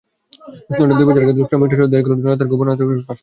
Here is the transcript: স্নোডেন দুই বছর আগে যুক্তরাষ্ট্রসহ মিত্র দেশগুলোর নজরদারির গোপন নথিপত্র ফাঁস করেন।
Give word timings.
স্নোডেন 0.73 0.91
দুই 0.99 1.05
বছর 1.07 1.21
আগে 1.23 1.33
যুক্তরাষ্ট্রসহ 1.39 1.61
মিত্র 1.61 1.91
দেশগুলোর 1.93 2.19
নজরদারির 2.25 2.49
গোপন 2.51 2.65
নথিপত্র 2.69 3.01
ফাঁস 3.07 3.07
করেন। 3.07 3.19